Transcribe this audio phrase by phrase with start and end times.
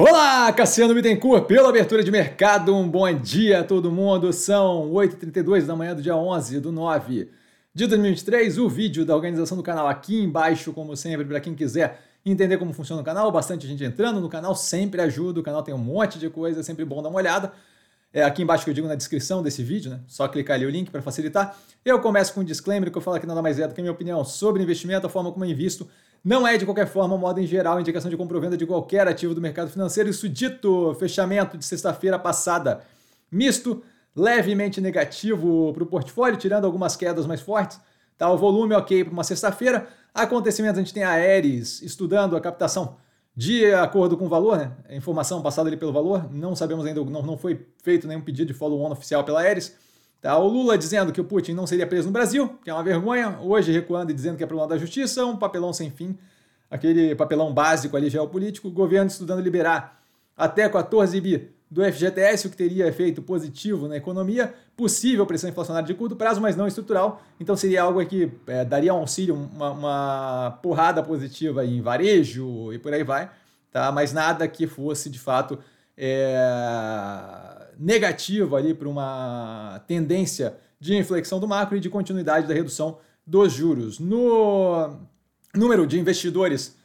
[0.00, 2.72] Olá, Cassiano Bittencourt, pela abertura de mercado.
[2.72, 4.32] Um bom dia a todo mundo.
[4.32, 7.28] São 8h32 da manhã do dia 11 do 9
[7.74, 8.58] de 2023.
[8.58, 12.72] O vídeo da organização do canal aqui embaixo, como sempre, para quem quiser entender como
[12.72, 13.32] funciona o canal.
[13.32, 15.40] Bastante gente entrando no canal, sempre ajuda.
[15.40, 17.52] O canal tem um monte de coisa, é sempre bom dar uma olhada.
[18.12, 20.00] É aqui embaixo que eu digo na descrição desse vídeo, né?
[20.06, 21.56] Só clicar ali o link para facilitar.
[21.84, 23.82] Eu começo com um disclaimer que eu falo aqui nada mais é do que a
[23.82, 25.88] minha opinião sobre investimento, a forma como eu invisto
[26.24, 29.06] não é, de qualquer forma, modo em geral, indicação de compra ou venda de qualquer
[29.06, 30.10] ativo do mercado financeiro.
[30.10, 32.82] Isso dito, fechamento de sexta-feira passada,
[33.30, 33.82] misto,
[34.14, 37.80] levemente negativo para o portfólio, tirando algumas quedas mais fortes.
[38.16, 39.86] Tá, o volume ok para uma sexta-feira.
[40.12, 42.96] Acontecimentos, a gente tem a Ares estudando a captação
[43.38, 44.72] de acordo com o valor, né?
[44.88, 46.28] A informação passada ali pelo valor.
[46.32, 49.76] Não sabemos ainda, não, não foi feito nenhum pedido de follow-on oficial pela Ares.
[50.20, 52.82] Tá, o Lula dizendo que o Putin não seria preso no Brasil, que é uma
[52.82, 56.18] vergonha, hoje recuando e dizendo que é problema da justiça, um papelão sem fim,
[56.68, 60.02] aquele papelão básico ali geopolítico, o governo estudando liberar
[60.36, 65.86] até 14 bi do FGTS, o que teria efeito positivo na economia, possível pressão inflacionária
[65.86, 69.70] de curto prazo, mas não estrutural, então seria algo que é, daria um auxílio, uma,
[69.70, 73.30] uma porrada positiva em varejo e por aí vai,
[73.70, 73.92] tá?
[73.92, 75.58] mas nada que fosse de fato
[75.96, 82.98] é negativo ali para uma tendência de inflexão do macro e de continuidade da redução
[83.26, 83.98] dos juros.
[83.98, 84.96] No
[85.54, 86.76] número de investidores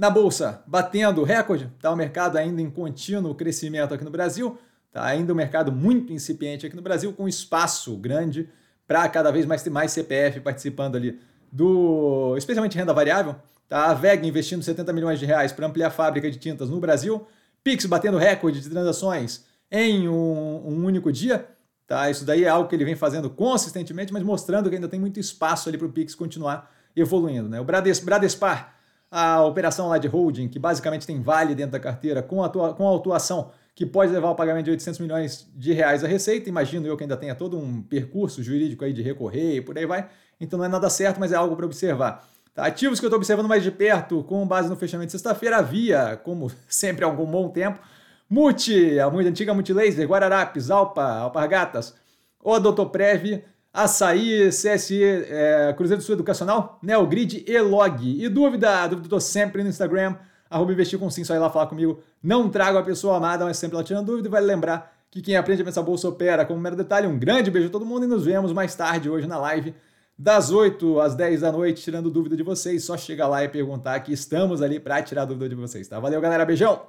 [0.00, 4.56] na bolsa batendo recorde, tá o mercado ainda em contínuo crescimento aqui no Brasil,
[4.90, 8.48] tá ainda um mercado muito incipiente aqui no Brasil com espaço grande
[8.88, 11.20] para cada vez mais ter mais CPF participando ali
[11.52, 13.36] do, especialmente renda variável,
[13.68, 13.90] tá?
[13.90, 17.26] A VEG investindo 70 milhões de reais para ampliar a fábrica de tintas no Brasil,
[17.62, 21.46] Pix batendo recorde de transações em um, um, único dia.
[21.86, 22.08] Tá?
[22.08, 25.20] Isso daí é algo que ele vem fazendo consistentemente, mas mostrando que ainda tem muito
[25.20, 27.50] espaço ali para o Pix continuar evoluindo.
[27.50, 27.60] Né?
[27.60, 28.79] O Brades, Bradespar,
[29.10, 32.86] a operação lá de holding, que basicamente tem vale dentro da carteira, com, atua, com
[32.86, 36.48] autuação que pode levar ao pagamento de 800 milhões de reais a receita.
[36.48, 39.86] Imagino eu que ainda tenha todo um percurso jurídico aí de recorrer e por aí
[39.86, 40.08] vai.
[40.40, 42.28] Então não é nada certo, mas é algo para observar.
[42.54, 42.66] Tá?
[42.66, 46.20] Ativos que eu estou observando mais de perto, com base no fechamento de sexta-feira, havia,
[46.22, 47.80] como sempre há algum bom tempo,
[48.28, 51.96] Multi, a muito antiga Multilaser, Guararapes, Alpa, Alpargatas,
[52.40, 58.02] Odontoprev, Açaí, CSE, é, Cruzeiro do Sul Educacional, Neogrid e Log.
[58.02, 60.16] E dúvida, dúvida tô sempre no Instagram,
[60.48, 62.02] arroba investir com sim, só ir lá falar comigo.
[62.22, 65.36] Não trago a pessoa amada, mas sempre ela tirando dúvida e vai lembrar que quem
[65.36, 66.44] aprende a pensar bolsa opera.
[66.44, 69.26] Como mero detalhe, um grande beijo a todo mundo e nos vemos mais tarde hoje
[69.26, 69.74] na live
[70.18, 72.84] das 8 às 10 da noite, tirando dúvida de vocês.
[72.84, 75.98] Só chega lá e perguntar que estamos ali para tirar dúvida de vocês, tá?
[75.98, 76.44] Valeu, galera.
[76.44, 76.82] Beijão!